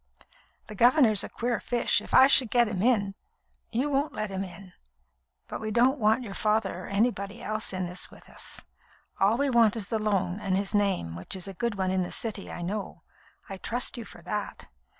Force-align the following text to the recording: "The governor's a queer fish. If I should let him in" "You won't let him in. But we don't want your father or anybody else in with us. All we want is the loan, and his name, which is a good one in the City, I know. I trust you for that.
"The 0.65 0.73
governor's 0.73 1.23
a 1.23 1.29
queer 1.29 1.59
fish. 1.59 2.01
If 2.01 2.11
I 2.11 2.25
should 2.25 2.51
let 2.55 2.67
him 2.67 2.81
in" 2.81 3.13
"You 3.79 3.87
won't 3.87 4.13
let 4.13 4.31
him 4.31 4.43
in. 4.43 4.73
But 5.47 5.61
we 5.61 5.69
don't 5.69 5.99
want 5.99 6.23
your 6.23 6.33
father 6.33 6.85
or 6.85 6.87
anybody 6.87 7.43
else 7.43 7.71
in 7.71 7.85
with 7.85 8.27
us. 8.27 8.63
All 9.19 9.37
we 9.37 9.51
want 9.51 9.75
is 9.75 9.89
the 9.89 9.99
loan, 10.01 10.39
and 10.39 10.57
his 10.57 10.73
name, 10.73 11.15
which 11.15 11.35
is 11.35 11.47
a 11.47 11.53
good 11.53 11.75
one 11.75 11.91
in 11.91 12.01
the 12.01 12.11
City, 12.11 12.51
I 12.51 12.63
know. 12.63 13.03
I 13.47 13.57
trust 13.57 13.95
you 13.95 14.03
for 14.03 14.23
that. 14.23 14.69